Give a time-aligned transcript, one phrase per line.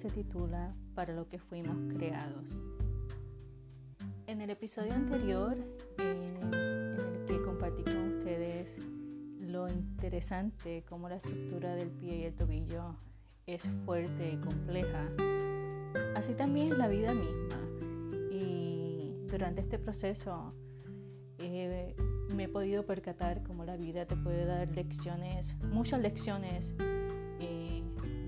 [0.00, 2.56] se titula Para lo que fuimos creados.
[4.26, 5.58] En el episodio anterior,
[5.98, 8.78] en el que compartí con ustedes
[9.40, 12.96] lo interesante como la estructura del pie y el tobillo
[13.46, 15.06] es fuerte y compleja,
[16.16, 17.58] así también es la vida misma.
[18.32, 20.54] Y durante este proceso
[21.40, 21.94] eh,
[22.34, 26.72] me he podido percatar cómo la vida te puede dar lecciones, muchas lecciones
[27.38, 27.82] eh,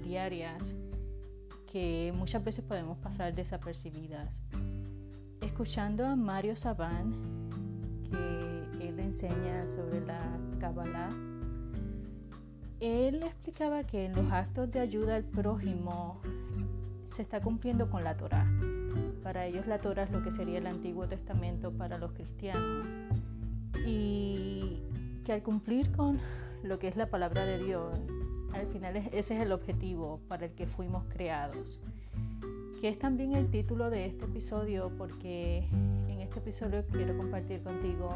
[0.04, 0.74] diarias
[1.72, 4.28] que muchas veces podemos pasar desapercibidas.
[5.40, 7.14] Escuchando a Mario Saban,
[8.10, 10.20] que él enseña sobre la
[10.60, 11.08] Kabbalah,
[12.78, 16.20] él explicaba que en los actos de ayuda al prójimo
[17.04, 18.46] se está cumpliendo con la Torah.
[19.22, 22.86] Para ellos la Torah es lo que sería el Antiguo Testamento para los cristianos.
[23.86, 24.82] Y
[25.24, 26.20] que al cumplir con
[26.62, 27.98] lo que es la palabra de Dios,
[28.52, 31.80] al final ese es el objetivo para el que fuimos creados.
[32.80, 35.68] Que es también el título de este episodio porque
[36.08, 38.12] en este episodio quiero compartir contigo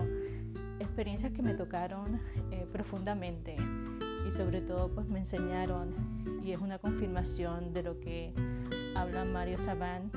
[0.81, 2.21] experiencias que me tocaron
[2.51, 3.57] eh, profundamente
[4.27, 5.95] y sobre todo pues me enseñaron
[6.45, 8.33] y es una confirmación de lo que
[8.95, 10.11] habla Mario Saban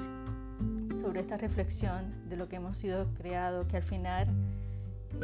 [0.99, 4.27] sobre esta reflexión de lo que hemos sido creados, que al final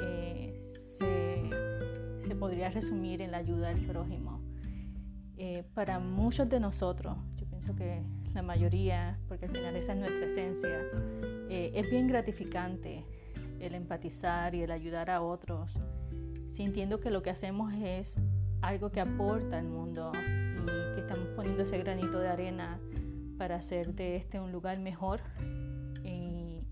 [0.02, 0.64] eh,
[0.98, 4.35] se, podría resumir en la ayuda al prójimo.
[5.38, 8.02] Eh, para muchos de nosotros, yo pienso que
[8.34, 10.82] la mayoría, porque al final esa es nuestra esencia,
[11.50, 13.06] eh, es bien gratificante
[13.60, 15.80] el empatizar y el ayudar a otros,
[16.52, 18.18] sintiendo que lo que hacemos es
[18.62, 22.80] algo que aporta al mundo y que estamos poniendo ese granito de arena
[23.38, 25.22] para hacer de este un lugar mejor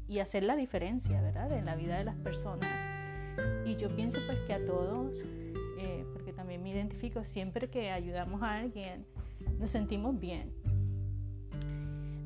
[0.07, 2.69] y, hacer la diferencia, ¿verdad?, en la vida de las personas.
[3.65, 5.23] Y yo pienso pues que a todos,
[6.73, 9.05] identifico, siempre que ayudamos a alguien,
[9.59, 10.51] nos sentimos bien.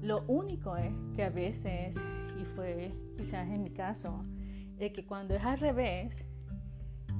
[0.01, 1.95] Lo único es que a veces,
[2.39, 4.23] y fue quizás en mi caso,
[4.79, 6.15] es que cuando es al revés,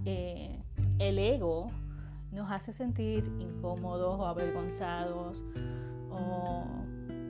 [0.05, 0.61] eh,
[0.99, 1.71] el ego
[2.31, 5.43] nos hace sentir incómodos o avergonzados
[6.09, 6.65] o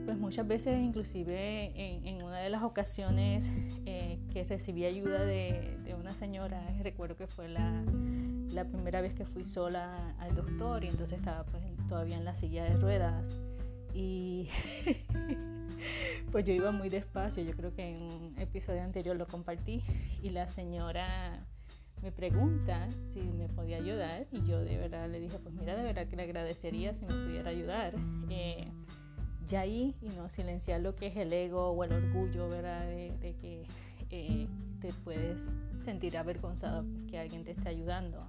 [0.04, 1.72] pues muchas veces inclusive
[2.08, 3.50] en, una de las ocasiones
[3.84, 7.84] eh, que recibí ayuda de, una señora, recuerdo que fue la,
[8.52, 12.34] la, primera vez que fui sola al doctor y entonces estaba pues, todavía en la
[12.34, 13.24] silla de ruedas
[13.94, 14.48] y
[16.32, 19.82] pues yo iba muy despacio, yo creo que en un episodio anterior lo compartí
[20.22, 21.46] y la señora
[22.02, 25.82] me pregunta si me podía ayudar y yo de verdad le dije, pues mira, de
[25.82, 27.94] verdad que le agradecería si me pudiera ayudar.
[28.30, 28.68] Eh,
[29.48, 32.86] ya ahí y no silenciar lo que es el ego o el orgullo, ¿verdad?
[32.86, 33.66] De, que
[34.10, 34.46] eh,
[34.80, 35.38] te puedes
[35.88, 38.22] sentir avergonzado que alguien te esté ayudando.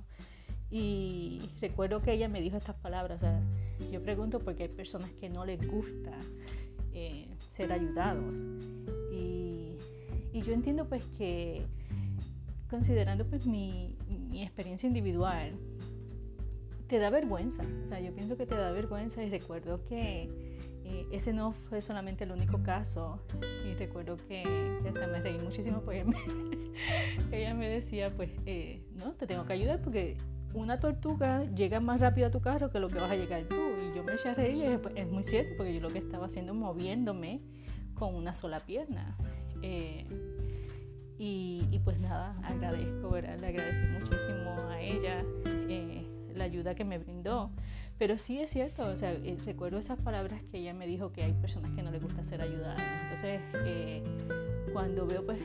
[0.72, 3.22] Y recuerdo que ella me dijo estas palabras,
[3.92, 6.18] yo pregunto porque hay personas que no les gusta
[6.94, 7.28] eh,
[7.58, 8.46] ser ayudados.
[9.12, 9.74] Y,
[10.32, 11.66] y, yo entiendo pues que
[12.70, 15.52] considerando pues mi, mi experiencia individual,
[16.88, 17.64] te da vergüenza.
[17.84, 20.30] O sea, yo pienso que te da vergüenza y recuerdo que
[20.90, 23.20] eh, ese no fue solamente el único caso
[23.64, 24.42] y recuerdo que,
[24.88, 26.04] hasta me reí muchísimo porque
[27.32, 30.18] ella me decía, pues, eh, no, te tengo que ayudar porque
[30.56, 33.56] una tortuga llega más rápido a tu carro que lo que vas a llegar tú.
[33.56, 36.26] Y yo me eché a reír y es, muy cierto porque yo lo que estaba
[36.26, 37.42] haciendo moviéndome
[37.94, 39.16] con una sola pierna.
[39.62, 40.08] Eh,
[41.20, 43.38] y, y, pues nada, agradezco, ¿verdad?
[43.40, 45.24] Le agradecí muchísimo a ella
[46.40, 47.52] la ayuda que me brindó.
[48.00, 51.22] Pero sí es cierto, o sea, eh, recuerdo esas palabras que ella me dijo que
[51.22, 52.82] hay personas que no les gusta ser ayudadas.
[53.04, 54.02] Entonces, eh,
[54.72, 55.40] cuando veo pues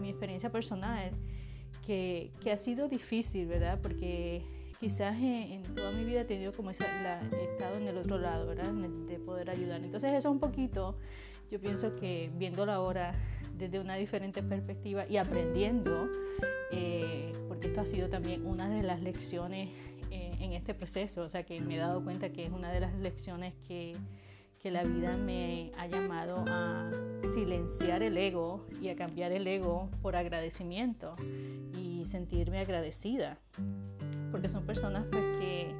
[0.00, 1.12] mi experiencia personal,
[1.86, 3.78] que, que, ha sido difícil, ¿verdad?
[3.80, 4.42] Porque
[4.80, 8.18] quizás en, toda mi vida he tenido como esa, la, he estado en el otro
[8.18, 8.72] lado, ¿verdad?
[8.72, 9.82] De poder ayudar.
[9.84, 10.98] Entonces eso un poquito,
[11.48, 13.14] yo pienso que viéndolo ahora
[13.56, 16.08] desde una diferente perspectiva y aprendiendo,
[16.72, 19.70] eh, porque esto ha sido también una de las lecciones
[20.40, 22.94] en este proceso, o sea que me he dado cuenta que es una de las
[22.94, 23.92] lecciones que,
[24.58, 26.90] que la vida me ha llamado a
[27.34, 31.16] silenciar el ego y a cambiar el ego por agradecimiento
[31.76, 33.38] y sentirme agradecida,
[34.30, 35.74] porque son personas pues que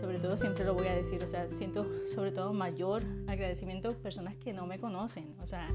[0.00, 4.34] sobre todo siempre lo voy a decir, o sea, siento sobre todo mayor agradecimiento personas
[4.36, 5.68] que no me conocen, o sea,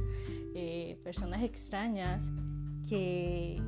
[0.55, 2.23] eh, personas extrañas
[2.89, 3.61] que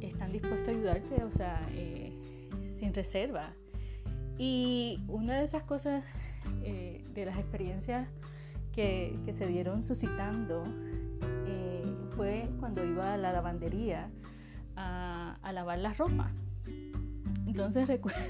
[0.00, 2.12] están dispuestas a ayudarte, o sea, eh,
[2.76, 3.54] sin reserva.
[4.38, 6.04] Y una de esas cosas,
[6.62, 8.08] eh, de las experiencias
[8.72, 10.64] que, que se dieron suscitando,
[11.46, 11.84] eh,
[12.16, 14.10] fue cuando iba a la lavandería
[14.76, 16.30] a, a lavar la ropa.
[17.46, 18.20] Entonces recuerdo,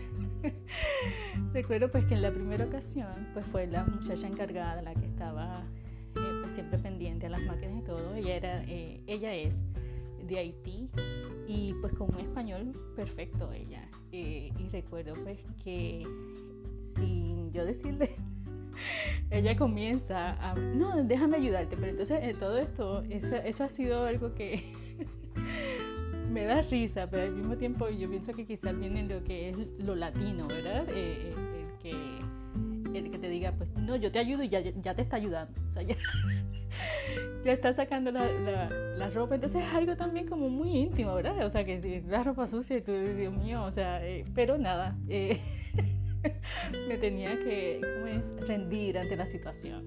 [1.55, 5.63] recuerdo pues que en la primera ocasión pues fue la muchacha encargada la que estaba
[6.17, 8.15] eh, pues, siempre pendiente a las máquinas y todo.
[8.15, 9.65] Ella, era, eh, ella es
[10.27, 10.89] de Haití
[11.47, 13.89] y pues con un español perfecto ella.
[14.13, 16.07] Eh, y recuerdo pues que
[16.97, 18.17] sin yo decirle,
[19.31, 24.35] ella comienza a, no, déjame ayudarte, pero entonces todo esto, eso, eso ha sido algo
[24.35, 24.63] que
[26.31, 29.57] me da risa, pero al mismo tiempo yo pienso que quizás viene lo que es
[29.79, 30.87] lo latino, ¿verdad?
[30.91, 31.93] Eh, eh, que,
[33.03, 35.53] que te diga, pues no, yo te ayudo y ya, ya te está ayudando.
[35.71, 35.97] O sea, ya,
[37.45, 38.29] ya está sacando la,
[38.97, 39.35] la, ropa.
[39.35, 41.45] Entonces es algo también como muy íntimo, ¿verdad?
[41.45, 44.97] O sea, que la ropa sucia y tú, Dios mío, o sea, eh, pero nada.
[46.89, 48.49] me tenía que ¿cómo es?
[48.49, 49.85] rendir ante la situación.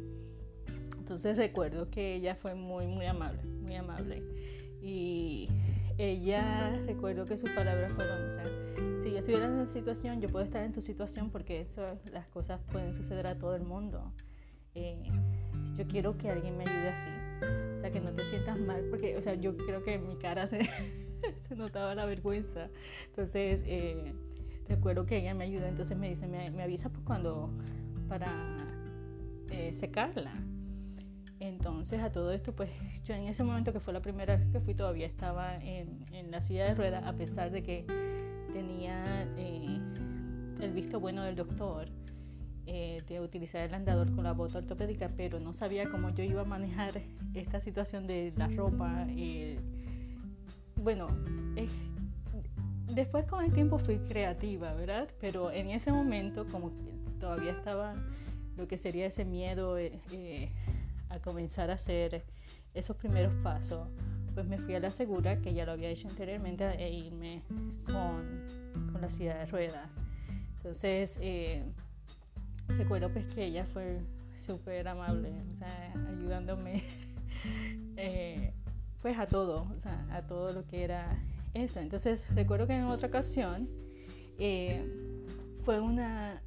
[0.98, 4.21] Entonces recuerdo que ella fue muy, muy amable, muy amable.
[4.81, 5.50] Y
[5.98, 8.46] ella, recuerdo que sus palabras fueron, o sea,
[9.02, 12.28] si yo estuviera en esa situación, yo puedo estar en tu situación porque eso, las
[12.28, 14.12] cosas pueden suceder a todo el mundo.
[14.76, 15.04] Eh,
[15.76, 17.10] yo quiero que alguien me ayude así,
[17.78, 20.18] o sea, que no te sientas mal, porque, o sea, yo creo que en mi
[20.18, 20.60] cara se,
[21.48, 22.70] se notaba la vergüenza.
[23.08, 24.14] Entonces, eh,
[24.68, 27.50] recuerdo que ella me ayudó, entonces me dice, me, me avisa pues cuando,
[28.08, 28.56] para
[29.52, 30.34] eh, secarla.
[31.39, 32.69] Entonces a todo esto, pues
[33.06, 36.31] yo en ese momento que fue la primera vez que fui todavía estaba en, en
[36.31, 37.86] la silla de ruedas, a pesar de que
[38.54, 39.80] tenía eh,
[40.60, 41.88] el visto bueno del doctor
[42.66, 46.42] eh, de utilizar el andador con la bota ortopédica, pero no sabía cómo yo iba
[46.42, 47.01] a manejar
[47.34, 49.06] esta situación de la ropa.
[49.10, 49.60] Eh,
[50.75, 51.07] bueno,
[52.94, 55.07] después con el tiempo fui creativa, ¿verdad?
[55.22, 56.72] Pero en ese momento, como
[57.19, 57.95] todavía estaba
[58.57, 59.78] lo que sería ese miedo
[61.09, 62.24] a comenzar a hacer
[62.74, 63.88] esos primeros pasos,
[64.33, 67.42] pues me fui a la segura, que ya lo había hecho anteriormente, e irme
[67.86, 68.44] con,
[68.92, 69.89] con la silla de ruedas.
[70.57, 71.63] Entonces, eh,
[72.68, 74.00] recuerdo pues que ella fue
[74.45, 76.83] súper amable, o sea, ayudándome
[77.98, 78.54] eh,
[79.01, 81.18] pues a todo, o sea, a todo lo que era
[81.54, 81.80] eso.
[81.80, 83.69] Entonces, recuerdo que en otra ocasión
[84.38, 84.86] eh,
[85.63, 86.42] fue una,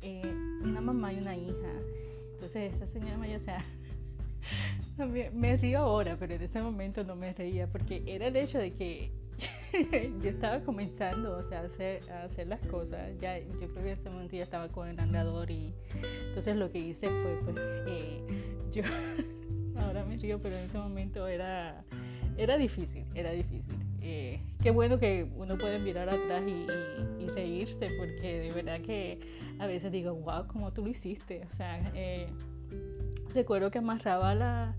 [0.63, 1.73] una mamá y una hija.
[2.35, 3.65] Entonces, esa señora mayor, o sea,
[5.33, 8.73] me río ahora, pero en ese momento no me reía porque era el hecho de
[8.73, 9.13] que
[10.23, 13.17] yo estaba comenzando o sea, a, hacer, a hacer las cosas.
[13.19, 15.73] Ya, yo creo que en ese momento ya estaba con el andador y
[16.29, 17.57] entonces lo que hice fue, pues,
[17.87, 18.21] eh,
[18.71, 18.83] yo
[19.81, 21.85] ahora me río, pero en ese momento era,
[22.37, 23.77] era difícil, era difícil.
[24.03, 26.67] Eh, qué bueno que uno puede mirar atrás y,
[27.31, 29.21] reírse porque de verdad que
[29.61, 31.47] a veces digo, wow, ¿cómo tú lo hiciste?
[31.49, 32.27] O sea, eh,
[33.35, 34.77] recuerdo que amarraba la,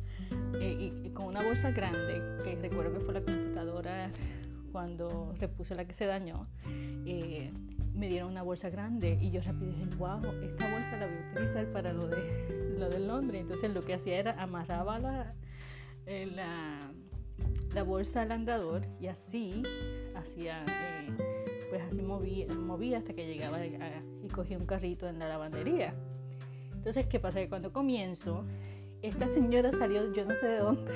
[0.60, 4.12] eh, y, con una bolsa grande, que recuerdo que fue la computadora
[4.72, 6.44] cuando repuse la que se dañó,
[7.06, 7.52] eh,
[7.94, 11.32] me dieron una bolsa grande y yo rápido dije, wow, esta bolsa la voy a
[11.32, 13.42] utilizar para lo de, lo de Londres.
[13.42, 15.34] Entonces lo que hacía era amarraba la,
[16.06, 19.64] eh, la, bolsa al andador y así
[20.16, 20.64] hacía,
[21.70, 25.96] pues así movía, movía hasta que llegaba y cogía un carrito en la lavandería.
[26.82, 27.40] Entonces, ¿qué pasa?
[27.40, 28.44] Que cuando comienzo,
[29.04, 30.92] esta señora salió, yo no sé de dónde.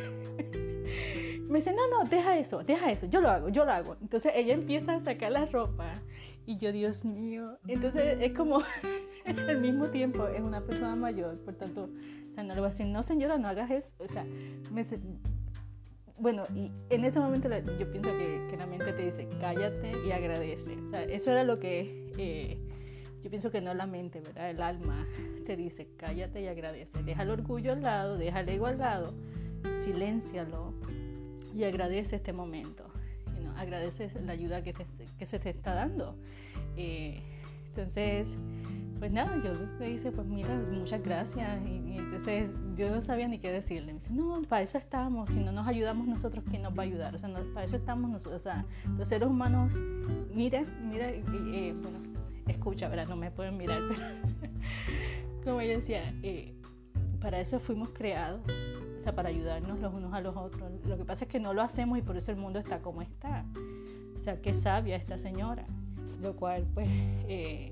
[1.47, 3.95] Me dice, no, no, deja eso, deja eso, yo lo hago, yo lo hago.
[4.01, 5.93] Entonces ella empieza a sacar la ropa
[6.47, 7.59] y yo, Dios mío.
[7.67, 8.63] Entonces es como,
[9.25, 12.71] al mismo tiempo, es una persona mayor, por tanto, o sea, no le voy a
[12.71, 13.93] decir, no señora, no hagas eso.
[13.99, 14.25] O sea,
[14.71, 14.83] me,
[16.17, 20.11] bueno, y en ese momento yo pienso que, que, la mente te dice, cállate y
[20.11, 20.75] agradece.
[20.87, 22.57] O sea, eso era lo que eh,
[23.25, 24.51] yo pienso que no la mente, ¿verdad?
[24.51, 25.07] El alma
[25.47, 27.01] te dice, cállate y agradece.
[27.01, 29.15] Deja el orgullo al lado, deja el ego al lado,
[29.83, 30.75] siléncialo
[31.55, 32.85] y agradece este momento.
[33.43, 33.57] ¿no?
[33.57, 34.75] Agradece la ayuda que,
[35.17, 36.15] que, se te está dando.
[36.77, 37.23] Eh,
[37.69, 38.37] entonces,
[38.99, 41.65] pues nada, yo le dice, pues mira, muchas gracias.
[41.65, 43.91] Y, entonces yo no sabía ni qué decirle.
[43.91, 45.31] Me dice, no, para eso estamos.
[45.31, 47.15] Si no nos ayudamos nosotros, ¿quién nos va a ayudar?
[47.15, 48.39] O sea, para eso estamos nosotros.
[48.39, 48.65] O sea,
[48.99, 49.73] los seres humanos,
[50.31, 52.14] mira, mira, eh, bueno,
[52.53, 53.07] escucha, ¿verdad?
[53.07, 54.01] No me pueden mirar, pero
[55.43, 56.53] como ella decía, eh,
[57.19, 58.41] para eso fuimos creados,
[58.97, 60.71] o sea, para ayudarnos los unos a los otros.
[60.85, 63.01] Lo que pasa es que no lo hacemos y por eso el mundo está como
[63.01, 63.45] está.
[64.15, 65.65] O sea, qué sabia esta señora,
[66.21, 67.71] lo cual pues, eh,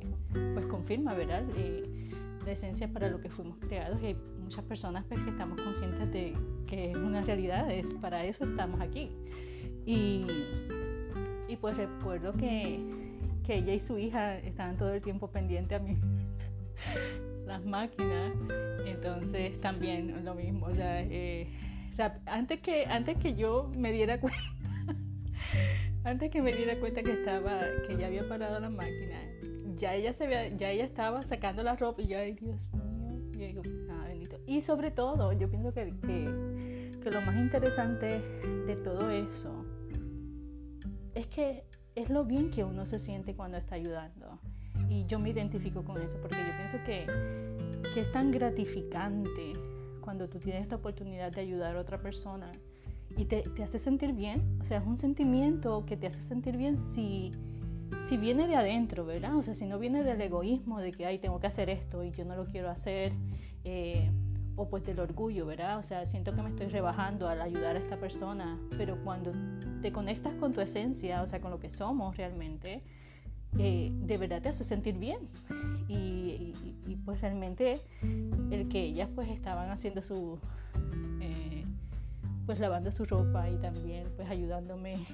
[0.54, 1.44] pues confirma, ¿verdad?
[1.56, 2.12] Eh,
[2.46, 6.12] la esencia para lo que fuimos creados y hay muchas personas pues, que estamos conscientes
[6.12, 6.34] de
[6.68, 9.10] que es una realidad, es, para eso estamos aquí.
[9.86, 10.26] Y,
[11.48, 13.13] y pues recuerdo que
[13.44, 15.98] que ella y su hija estaban todo el tiempo pendientes a mí,
[17.46, 18.34] las máquinas.
[18.86, 21.48] Entonces también lo mismo, o sea, eh,
[22.26, 24.40] antes, que, antes que yo me diera cuenta,
[26.04, 29.20] antes que me diera cuenta que estaba, que ya había parado la máquina,
[29.76, 33.22] ya ella se había, ya ella estaba sacando la ropa y yo, ay Dios mío,
[33.34, 34.40] y, digo, ah, bendito.
[34.48, 38.22] y sobre todo, yo pienso que, que, que lo más interesante
[38.66, 39.66] de todo eso
[41.16, 41.64] es que
[41.96, 44.40] es lo bien que uno se siente cuando está ayudando.
[44.90, 47.06] Y yo me identifico con eso porque yo pienso que,
[47.94, 49.54] que es tan gratificante
[50.02, 52.52] cuando tú tienes la oportunidad de ayudar a otra persona
[53.16, 54.60] y te, te, hace sentir bien.
[54.62, 57.32] O sea, es un sentimiento que te hace sentir bien si,
[58.08, 59.36] si viene de adentro, ¿verdad?
[59.38, 62.12] O sea, si no viene del egoísmo de que, ay, tengo que hacer esto y
[62.12, 63.14] yo no lo quiero hacer.
[63.64, 64.10] Eh,
[64.56, 65.80] o pues del orgullo, ¿verdad?
[65.80, 69.32] O sea, siento que me estoy rebajando al ayudar a esta persona, pero cuando
[69.84, 72.82] te conectas con tu esencia, o sea, con lo que somos realmente,
[73.60, 75.20] eh, de verdad te hace sentir bien.
[75.90, 76.54] Y,
[77.06, 77.82] pues realmente
[78.50, 80.40] el que ellas pues estaban haciendo su,
[81.20, 81.66] eh,
[82.46, 85.06] pues lavando su ropa y también pues ayudándome.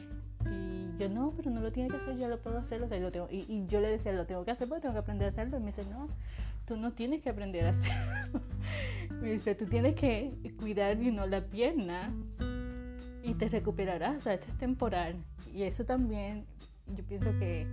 [0.46, 2.84] Y yo no, pero no lo tiene que hacer, ya lo puedo hacer.
[2.84, 4.94] O sea, lo tengo, y, y, yo le decía, lo tengo que hacer porque tengo
[4.94, 5.58] que aprender a hacerlo.
[5.58, 6.08] Y me dice, no,
[6.66, 8.42] tú no tienes que aprender a hacerlo.
[9.20, 12.14] me dice, tú tienes que cuidar no la pierna
[13.24, 14.18] y te recuperarás.
[14.18, 15.16] O sea, esto es temporal.
[15.54, 16.46] Y eso también,
[16.96, 17.68] yo pienso que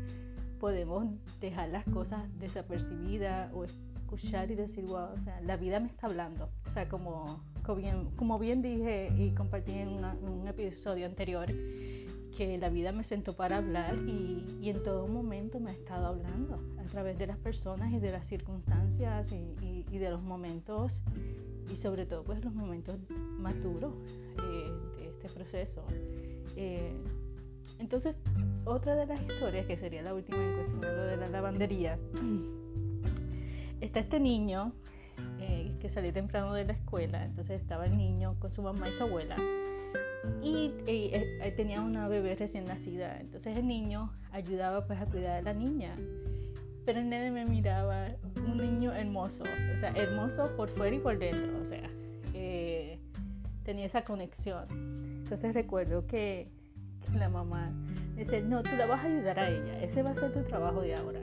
[0.58, 1.06] podemos
[1.40, 6.06] dejar las cosas desapercibidas o escuchar y decir, wow, o sea, la vida me está
[6.06, 6.48] hablando.
[6.66, 11.48] O sea, como, como, bien, como bien dije y compartí en, un episodio anterior,
[12.36, 16.06] que la vida me sentó para hablar y, y, en todo momento me ha estado
[16.06, 21.00] hablando a través de las personas y de las circunstancias y, y, de los momentos
[21.72, 22.98] y sobre todo pues los momentos
[23.40, 23.94] más duros
[24.44, 24.70] eh,
[25.26, 25.84] este proceso.
[26.56, 26.92] Eh,
[27.78, 28.16] entonces,
[28.64, 31.98] otra de las historias, que sería la última en cuestión de la lavandería,
[33.80, 34.72] está este niño
[35.40, 38.92] eh, que salió temprano de la escuela, entonces estaba el niño con su mamá y
[38.92, 39.36] su abuela,
[40.42, 45.42] y, eh, tenía una bebé recién nacida, entonces el niño ayudaba pues a cuidar a
[45.42, 45.94] la niña,
[46.84, 48.08] pero el nene me miraba,
[48.46, 51.90] un niño hermoso, o sea, hermoso por fuera y por dentro, o sea,
[52.32, 52.98] eh,
[53.64, 55.15] tenía esa conexión.
[55.26, 56.46] Entonces recuerdo que
[57.12, 57.72] la mamá
[58.14, 60.82] dice, no, tú la vas a ayudar a ella, ese va a ser tu trabajo
[60.82, 61.18] de ahora.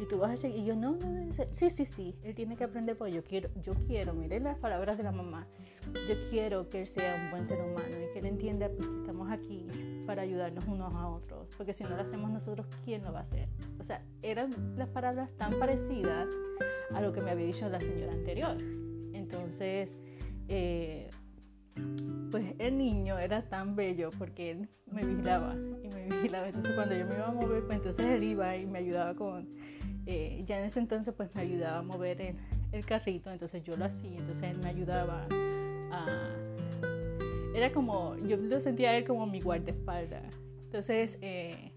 [0.00, 2.64] Y tú vas a seguir, y yo, no, no, sí, sí, sí, él tiene que
[2.64, 5.46] aprender, porque yo quiero, yo quiero, mire las palabras de la mamá,
[6.08, 9.00] yo quiero que él sea un buen ser humano y que él entienda pues, que
[9.00, 9.66] estamos aquí
[10.06, 13.22] para ayudarnos unos a otros, porque si no lo hacemos nosotros, ¿quién lo va a
[13.22, 13.50] hacer?
[13.78, 16.26] O sea, eran las palabras tan parecidas
[16.94, 18.56] a lo que me había dicho la señora anterior.
[19.12, 19.94] Entonces,
[20.48, 21.10] eh,
[22.30, 26.48] pues el niño era tan bello porque él me vigilaba y me vigilaba.
[26.48, 29.48] Entonces cuando yo me iba a mover, pues entonces él iba y me ayudaba con,
[30.06, 32.36] eh, ya en ese entonces pues me ayudaba a mover
[32.72, 35.26] el, carrito, entonces yo lo hacía, entonces él me ayudaba
[35.90, 36.06] a...
[37.54, 40.24] Era como, yo lo sentía él como mi guardaespaldas.
[40.64, 41.72] Entonces, eh,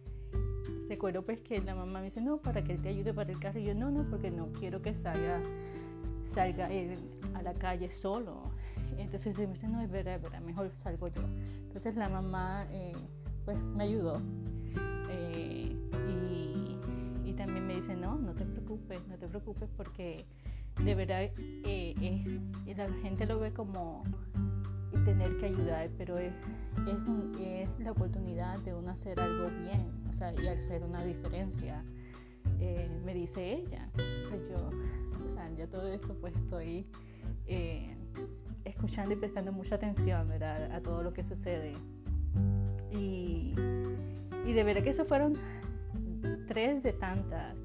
[0.88, 3.40] recuerdo pues que la mamá me dice, no, para que él te ayude para el
[3.40, 3.60] carro.
[3.60, 5.42] Y yo, no, no, porque no quiero que salga,
[6.24, 6.98] salga él
[7.34, 8.55] a la calle solo.
[8.98, 11.22] Entonces me dice, no, es verdad, mejor salgo yo.
[11.63, 12.94] Entonces la mamá eh,
[13.44, 14.22] pues me ayudó
[15.10, 15.75] eh,
[17.24, 20.25] y, también me dice, no, no te preocupes, no te preocupes porque
[20.82, 22.42] de verdad eh,
[22.77, 24.04] la gente lo ve como
[25.04, 26.34] tener que ayudar, pero es,
[26.88, 31.84] es, es, la oportunidad de uno hacer algo bien, o sea, y hacer una diferencia,
[33.04, 33.89] me dice ella.
[33.98, 36.88] Entonces yo, o sea, yo todo esto pues estoy
[38.65, 41.74] escuchando y prestando mucha atención a todo lo que sucede.
[42.91, 43.53] Y,
[44.45, 45.38] y de verdad que eso fueron
[46.48, 47.55] tres de tantas.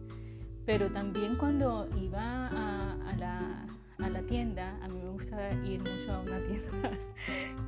[0.66, 3.66] Pero también cuando iba a, a, la,
[3.98, 6.90] a la, tienda, a mí me gusta ir mucho a una tienda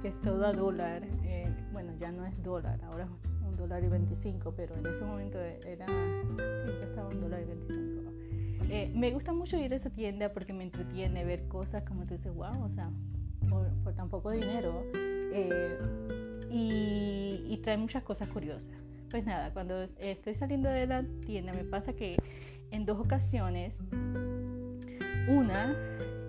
[0.02, 1.02] que es toda dólar.
[1.24, 3.10] Eh, bueno, ya no es dólar, ahora es
[3.46, 7.46] un dólar y 25, pero en ese momento era, sí, ya estaba un dólar y
[7.46, 8.02] 25.
[8.70, 12.14] Eh, me gusta mucho ir a esa tienda porque me entretiene ver cosas como tú
[12.14, 12.90] dices, wow, o sea,
[13.84, 15.78] por, tan poco dinero eh,
[16.50, 18.72] y, trae muchas cosas curiosas.
[19.08, 22.16] Pues nada, cuando estoy saliendo de la tienda me pasa que
[22.72, 23.78] en dos ocasiones,
[25.28, 25.76] una,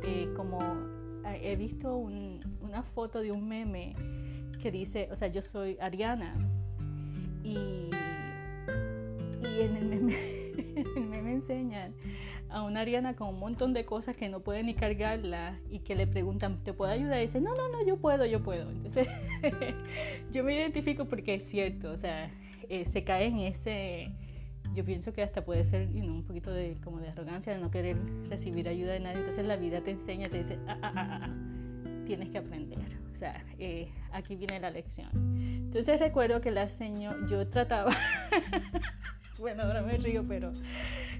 [0.03, 0.59] eh, como
[1.41, 3.95] he visto una foto de un meme
[4.61, 6.33] que dice, o sea, yo soy Ariana
[7.43, 7.89] y,
[9.41, 10.15] y en el meme,
[10.95, 11.95] el meme enseñan
[12.53, 15.95] a una Ariana con un montón de cosas que no puede ni cargarla y que
[15.95, 17.17] le preguntan, ¿te puedo ayudar?
[17.17, 18.69] Y dice, no, no, no, yo puedo, yo puedo.
[18.69, 19.07] Entonces,
[20.31, 22.31] yo me identifico porque es cierto, o sea,
[22.69, 24.11] eh, se cae en ese,
[24.73, 27.97] yo pienso que hasta puede ser un poquito de, como de arrogancia, de no querer
[28.29, 29.19] recibir ayuda de nadie.
[29.19, 31.53] Entonces la vida te enseña, te dice, ah, ah, ah, ah
[32.05, 32.79] tienes que aprender.
[33.15, 35.09] O sea, eh, aquí viene la lección.
[35.37, 37.95] Entonces recuerdo que la señora, yo trataba,
[39.39, 40.51] bueno, ahora me río, pero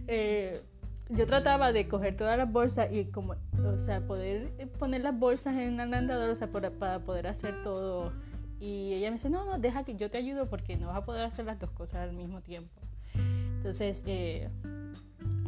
[0.07, 0.61] eh,
[1.09, 5.55] yo trataba de coger todas las bolsas y como, o sea, poder poner las bolsas
[5.55, 8.13] en el andador, o sea, para poder hacer todo.
[8.59, 11.05] Y ella me dice, no, no, deja que yo te ayudo porque no vas a
[11.05, 12.81] poder hacer las dos cosas al mismo tiempo.
[13.57, 14.49] Entonces, eh,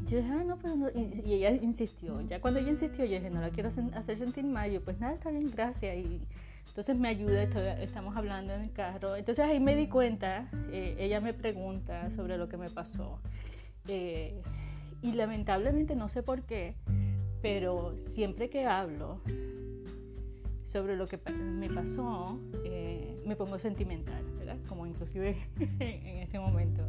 [0.07, 0.89] yo dije, ah, no, pero no.
[0.93, 2.21] Y, ella insistió.
[2.21, 4.69] Ya cuando ella insistió, yo dije, no la quiero hacer sentir mal.
[4.71, 5.97] Yo, pues nada, está bien, gracias.
[5.97, 6.21] Y
[6.67, 7.43] entonces me ayuda,
[7.81, 9.15] estamos hablando en el carro.
[9.15, 13.19] Entonces ahí me di cuenta, eh, ella me pregunta sobre lo que me pasó.
[13.87, 14.41] Eh,
[15.01, 16.75] y lamentablemente no sé por qué,
[17.41, 19.21] pero siempre que hablo
[20.65, 24.57] sobre lo que me pasó, eh, me pongo sentimental, ¿verdad?
[24.67, 25.37] Como inclusive
[25.79, 26.83] en este momento.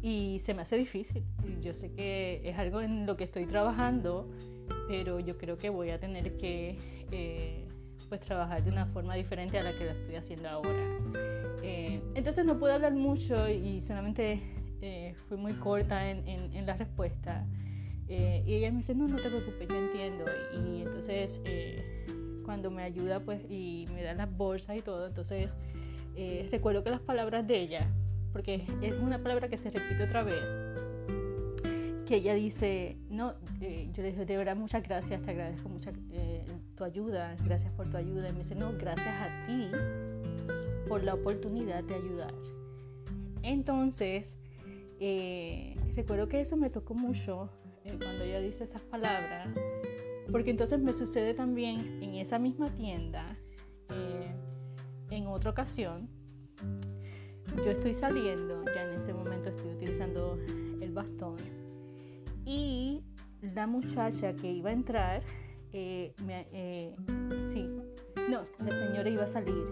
[0.00, 1.24] Y se me hace difícil.
[1.60, 4.30] Yo sé que es algo en lo que estoy trabajando,
[4.86, 6.78] pero yo creo que voy a tener que
[7.10, 7.66] eh,
[8.08, 10.98] pues trabajar de una forma diferente a la que lo estoy haciendo ahora.
[11.62, 14.40] Eh, entonces no puedo hablar mucho y solamente
[14.80, 17.44] eh, fui muy corta en, en, la respuesta.
[18.08, 20.24] Eh, y ella me dice, no, no te preocupes, yo entiendo.
[20.54, 22.06] Y entonces eh,
[22.44, 25.54] cuando me ayuda pues y me da las bolsas y todo, entonces
[26.50, 27.86] recuerdo que las palabras de ella,
[28.32, 30.42] porque es una palabra que se repite otra vez,
[32.06, 35.92] que ella dice, no, yo le dije, de verdad muchas gracias, te agradezco mucho
[36.74, 38.28] tu ayuda, gracias por tu ayuda.
[38.28, 39.70] Y me dice, no, gracias a ti
[40.88, 42.34] por la oportunidad de ayudar.
[43.42, 44.37] Entonces,
[45.00, 47.50] eh, recuerdo que eso me tocó mucho
[47.84, 49.48] eh, cuando ella dice esas palabras,
[50.30, 53.36] porque entonces me sucede también en esa misma tienda,
[53.90, 54.34] eh,
[55.10, 56.08] en otra ocasión,
[57.56, 60.38] yo estoy saliendo, ya en ese momento estoy utilizando
[60.80, 61.36] el bastón,
[62.44, 63.02] y
[63.40, 65.22] la muchacha que iba a entrar,
[65.72, 66.94] me,
[67.52, 67.68] sí,
[68.28, 69.64] no, la señora iba a salir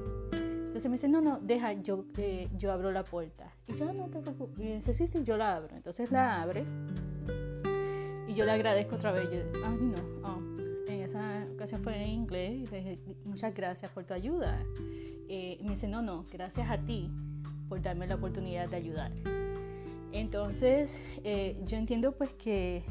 [0.77, 3.51] entonces me dice, no, no, deja, yo, eh, yo abro la puerta.
[3.67, 4.59] Y yo, ah, no te preocupes.
[4.59, 5.75] Y dice, sí, sí, yo la abro.
[5.75, 6.67] Entonces la abre
[8.29, 9.25] y yo le agradezco otra vez.
[9.31, 10.39] Yo, ay, no, oh".
[10.87, 12.53] en esa ocasión fue en inglés.
[12.53, 14.63] Y le dije, muchas gracias por tu ayuda.
[15.31, 17.11] Eh, me dice, no, no, gracias a ti
[17.71, 19.13] por darme la oportunidad de ayudar.
[20.13, 22.85] Entonces, eh, yo entiendo pues que,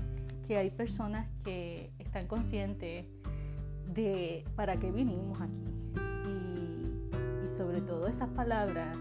[0.47, 3.05] que hay personas que están conscientes
[3.93, 5.84] de para qué vinimos aquí
[7.55, 8.97] sobre todo esas palabras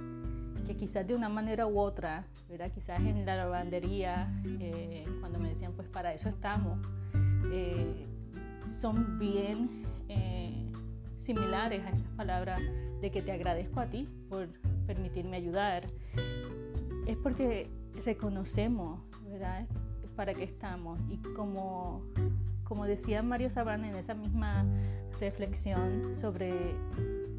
[0.67, 2.71] que quizás de una manera u otra, ¿verdad?
[2.73, 6.79] quizás en la lavandería, eh, cuando me decían, pues para eso estamos,
[7.53, 8.07] eh,
[8.81, 10.71] son bien eh,
[11.19, 12.63] similares a estas palabras
[13.01, 14.49] de que te agradezco a ti por
[14.87, 15.87] permitirme ayudar.
[17.07, 17.69] Es porque
[18.05, 19.67] reconocemos, ¿verdad?
[20.17, 20.99] Para qué estamos.
[21.11, 22.03] Y como,
[22.63, 24.65] como decía Mario Sabana en esa misma
[25.21, 26.75] reflexión sobre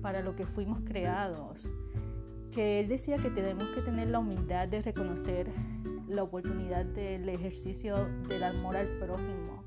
[0.05, 1.67] para lo que fuimos creados,
[2.51, 5.47] que él decía que tenemos que tener la humildad de reconocer
[6.07, 9.63] la oportunidad del ejercicio del amor al prójimo.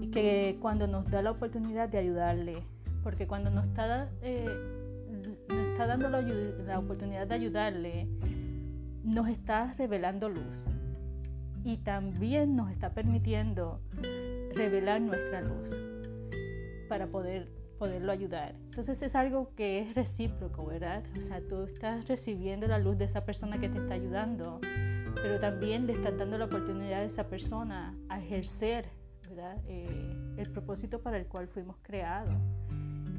[0.00, 2.64] Y que cuando nos da la oportunidad de ayudarle,
[3.04, 4.44] porque cuando nos está, eh,
[5.48, 8.08] nos está dando la, la oportunidad de ayudarle,
[9.04, 10.66] nos está revelando luz.
[11.62, 13.78] Y también nos está permitiendo
[14.52, 15.70] revelar nuestra luz
[16.88, 18.54] para poder poderlo ayudar.
[18.64, 21.02] Entonces es algo que es recíproco, ¿verdad?
[21.18, 24.60] O sea, tú estás recibiendo la luz de esa persona que te está ayudando,
[25.14, 28.88] pero también le estás dando la oportunidad a esa persona a ejercer,
[29.28, 29.58] ¿verdad?
[29.66, 32.34] Eh, el propósito para el cual fuimos creados.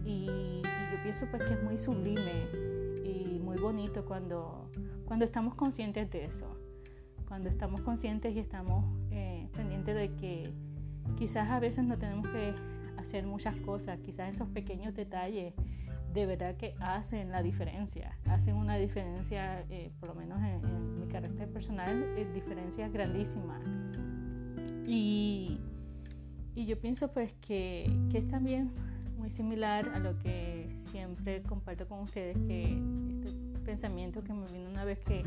[0.05, 2.47] Y, yo pienso pues que es muy sublime
[3.03, 4.69] y muy bonito cuando,
[5.05, 6.57] cuando estamos conscientes de eso,
[7.27, 10.53] cuando estamos conscientes y estamos eh, pendientes de que
[11.17, 12.53] quizás a veces no tenemos que
[13.05, 15.53] hacer muchas cosas, quizás esos pequeños detalles
[16.13, 21.07] de verdad que hacen la diferencia, hacen una diferencia, eh, por lo menos en, mi
[21.07, 23.61] carácter personal, eh, diferencias grandísimas.
[24.87, 25.59] Y,
[26.55, 28.71] y, yo pienso pues que, que, es también
[29.17, 32.79] muy similar a lo que siempre comparto con ustedes, que
[33.25, 35.23] este pensamiento que me vino una vez que,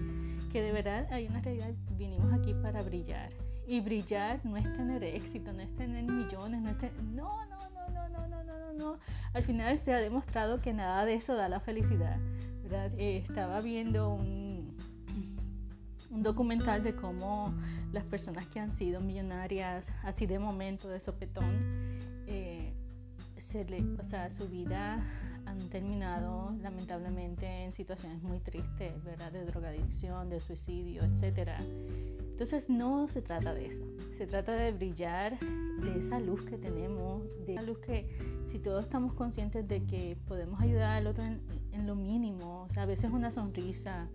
[0.50, 3.30] que de verdad hay una realidad, vinimos aquí para brillar
[3.68, 6.76] y brillar no es tener éxito, no es tener millones, no es
[7.12, 8.98] No, no, no, no, no, no, no, no.
[9.34, 12.18] Al final se ha demostrado que nada de eso da la felicidad.
[12.62, 12.90] ¿verdad?
[12.98, 14.74] Eh, estaba viendo un,
[16.10, 17.54] un documental de cómo
[17.92, 22.72] las personas que han sido millonarias, así de momento, de sopetón, eh,
[23.36, 25.02] se le, o sea, su vida
[25.44, 29.30] han terminado lamentablemente en situaciones muy tristes, ¿verdad?
[29.30, 31.58] De drogadicción, de suicidio, etcétera.
[32.38, 33.84] Entonces no se trata de eso,
[34.16, 38.08] se trata de brillar, de esa luz que tenemos, de esa luz que
[38.52, 41.40] si todos estamos conscientes de que podemos ayudar al otro en,
[41.84, 44.06] lo mínimo, a veces una sonrisa,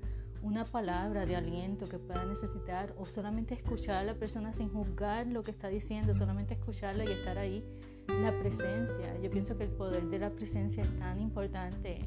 [0.41, 5.27] una palabra de aliento que pueda necesitar o solamente escuchar a la persona sin juzgar
[5.27, 7.62] lo que está diciendo, solamente escucharla y estar ahí.
[8.07, 11.99] La presencia, yo pienso que el poder de la presencia es tan importante.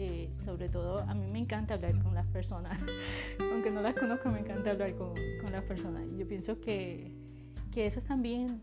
[0.00, 2.80] Eh, sobre todo, a mí me encanta hablar con las personas,
[3.52, 6.04] aunque no las conozco, me encanta hablar con, con las personas.
[6.16, 7.12] Yo pienso que,
[7.72, 8.62] que eso también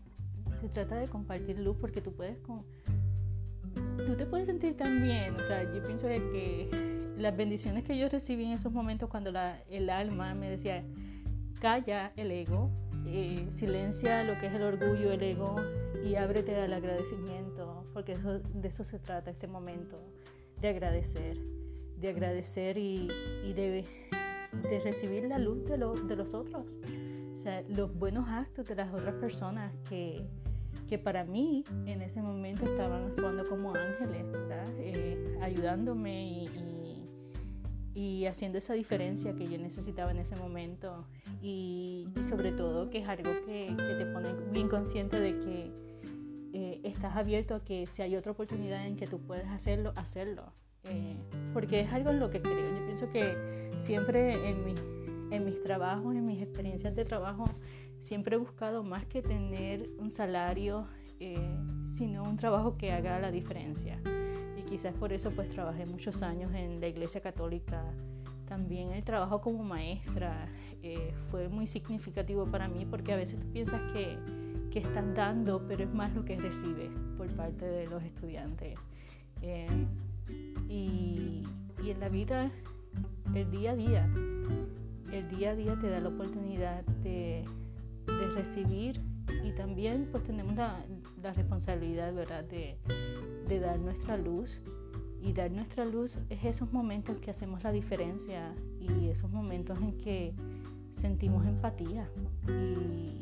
[0.62, 2.64] se trata de compartir luz porque tú puedes con,
[4.06, 6.70] tú te puedes sentir tan bien, o sea, yo pienso que
[7.16, 9.30] las bendiciones que yo recibí en esos momentos cuando
[9.70, 10.84] el alma me decía,
[11.60, 12.70] calla el ego,
[13.06, 15.56] eh, silencia lo que es el orgullo, el ego
[16.04, 19.98] y ábrete al agradecimiento, porque eso, de eso se trata este momento,
[20.60, 21.38] de agradecer,
[21.98, 23.08] de agradecer y,
[23.44, 23.84] y de,
[24.84, 26.66] recibir la luz de, de los otros,
[27.34, 30.26] o sea, los buenos actos de las otras personas que,
[30.88, 34.24] que para mí en ese momento estaban actuando como ángeles,
[34.78, 36.48] eh, ayudándome y,
[37.96, 41.06] y haciendo esa diferencia que yo necesitaba en ese momento.
[41.42, 45.72] Y, sobre todo que es algo que, te pone bien consciente de que
[46.56, 50.52] eh, estás abierto a que si hay otra oportunidad en que tú puedes hacerlo, hacerlo.
[50.84, 51.16] Eh,
[51.52, 52.64] porque es algo en lo que creo.
[52.64, 54.74] Yo pienso que siempre en, mi,
[55.30, 57.44] en mis trabajos, en mis experiencias de trabajo,
[58.02, 60.86] siempre he buscado más que tener un salario,
[61.20, 61.36] eh,
[61.96, 64.00] sino un trabajo que haga la diferencia
[64.66, 67.82] quizás por eso pues trabajé muchos años en la iglesia católica.
[68.46, 70.48] También el trabajo como maestra
[70.82, 74.18] eh, fue muy significativo para mí porque a veces tú piensas que,
[74.76, 78.78] que estás dando, pero es más lo que recibes por parte de los estudiantes.
[79.40, 79.86] Eh,
[80.68, 81.44] y,
[81.82, 82.50] y en la vida,
[83.34, 84.06] el día a día,
[85.10, 87.42] el día a día te da la oportunidad de,
[88.06, 89.00] de recibir
[89.42, 90.84] y también pues tenemos la,
[91.22, 92.76] la responsabilidad, ¿verdad?, de,
[93.48, 94.60] de dar nuestra luz.
[95.22, 99.96] Y dar nuestra luz es esos momentos que hacemos la diferencia y esos momentos en
[99.96, 100.34] que
[100.96, 102.08] sentimos empatía
[102.48, 103.20] y,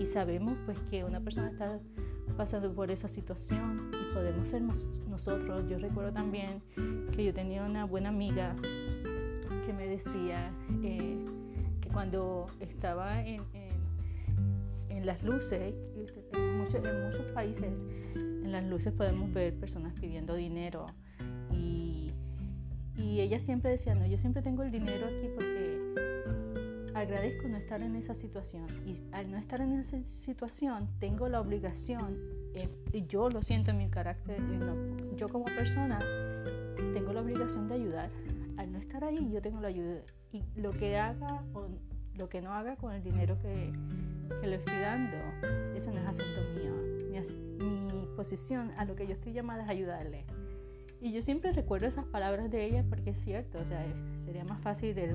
[0.00, 1.78] y sabemos pues que una persona está
[2.36, 5.64] pasando por esa situación y podemos ser nosotros.
[5.68, 6.62] Yo recuerdo también
[7.12, 8.54] que yo tenía una buena amiga
[9.66, 10.50] que me decía
[10.82, 11.24] eh,
[11.80, 13.42] que cuando estaba en,
[14.88, 15.74] en, las luces,
[16.32, 17.82] en muchos, en muchos países
[18.48, 20.86] en las luces podemos ver personas pidiendo dinero
[21.50, 22.10] y,
[22.96, 25.57] y ella siempre decía, no, yo siempre tengo el dinero aquí porque
[26.98, 31.40] agradezco no estar en esa situación y al no estar en esa situación tengo la
[31.40, 32.16] obligación,
[32.54, 34.40] eh, y yo lo siento en mi carácter,
[35.16, 35.98] yo como persona
[36.94, 38.10] tengo la obligación de ayudar.
[38.56, 40.00] Al no estar ahí yo tengo la ayuda
[40.32, 41.68] y lo que haga o
[42.18, 43.72] lo que no haga con el dinero que,
[44.40, 45.16] que le estoy dando,
[45.76, 46.74] eso no es asunto mío.
[47.58, 50.24] Mi, posición a lo que yo estoy llamada es ayudarle.
[51.00, 53.86] Y yo siempre recuerdo esas palabras de ella porque es cierto, o sea,
[54.24, 55.14] sería más fácil el,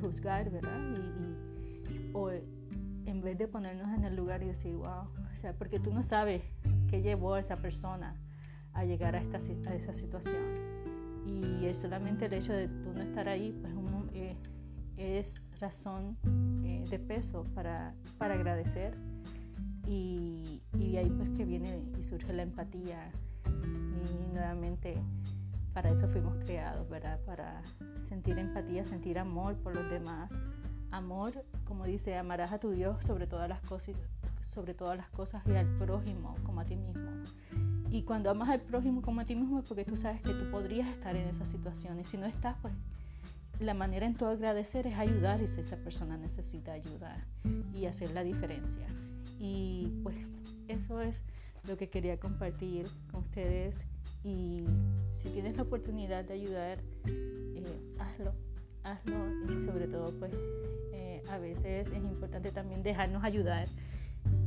[0.00, 0.78] juzgar, ¿verdad?
[0.96, 5.80] Y, o en vez de ponernos en el lugar y decir, wow, o sea, porque
[5.80, 6.42] tú no sabes
[6.88, 8.14] qué llevó a esa persona
[8.72, 9.38] a llegar a, esta,
[9.70, 10.54] a esa situación.
[11.26, 13.74] Y solamente el hecho de tú no estar ahí, pues
[14.14, 14.36] eh,
[14.96, 16.16] es razón
[16.64, 18.96] eh, de peso para, para agradecer
[19.86, 23.23] y, y ahí pues que viene y surge la empatía y
[24.34, 24.96] nuevamente
[25.72, 27.18] para eso fuimos creados, ¿verdad?
[27.26, 27.62] Para
[28.08, 30.30] sentir empatía, sentir amor por los demás.
[30.90, 31.32] Amor,
[31.64, 33.96] como dice, amarás a tu Dios sobre todas las cosas,
[34.52, 37.10] sobre todas las cosas y al prójimo como a ti mismo.
[37.90, 40.50] Y cuando amas al prójimo como a ti mismo es porque tú sabes que tú
[40.50, 42.74] podrías estar en esa situación y si no estás, pues
[43.60, 47.24] la manera en tu agradecer es ayudar y si esa persona necesita ayuda
[47.72, 48.86] y hacer la diferencia.
[49.38, 50.16] Y pues
[50.68, 51.16] eso es
[51.68, 53.84] lo que quería compartir con ustedes
[54.24, 54.64] y
[55.22, 57.62] si tienes la oportunidad de ayudar, eh,
[57.98, 58.32] hazlo,
[58.82, 60.32] hazlo y sobre todo pues
[60.92, 63.68] eh, a veces es importante también dejarnos ayudar,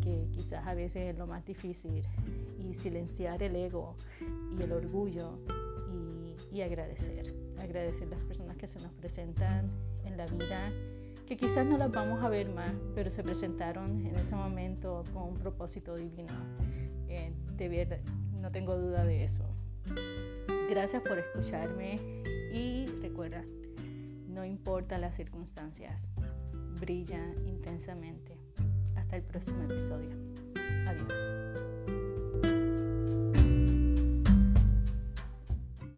[0.01, 2.03] que quizás a veces es lo más difícil
[2.59, 3.95] y silenciar el ego
[4.57, 5.39] y el orgullo
[5.93, 9.69] y, y agradecer, agradecer las personas que se nos presentan
[10.03, 10.71] en la vida
[11.27, 15.23] que quizás no las vamos a ver más, pero se presentaron en ese momento con
[15.23, 16.33] un propósito divino.
[17.09, 17.99] Eh, de
[18.39, 19.43] no tengo duda de eso.
[20.69, 21.99] Gracias por escucharme
[22.51, 23.43] y recuerda,
[24.27, 26.09] no importa las circunstancias,
[26.79, 28.37] brilla intensamente.
[28.95, 30.09] Hasta el próximo episodio.
[30.85, 31.66] Adiós.